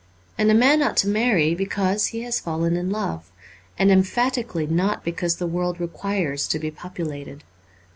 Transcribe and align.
And 0.35 0.49
a 0.49 0.55
man 0.55 0.81
ought 0.81 0.97
to 0.97 1.07
marry 1.07 1.53
because 1.53 2.07
he 2.07 2.23
has 2.23 2.39
fallen 2.39 2.75
in 2.75 2.89
love, 2.89 3.31
and 3.77 3.91
emphatically 3.91 4.65
not 4.65 5.03
because 5.03 5.35
the 5.35 5.45
world 5.45 5.79
requires 5.79 6.47
to 6.47 6.57
be 6.57 6.71
populated. 6.71 7.43